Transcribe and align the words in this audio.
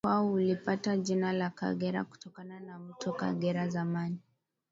Mkoa 0.03 0.21
ulipata 0.21 0.97
jina 0.97 1.33
la 1.33 1.49
Kagera 1.49 2.03
kutokana 2.03 2.59
na 2.59 2.79
Mto 2.79 3.13
Kagera 3.13 3.67
zamani 3.69 4.17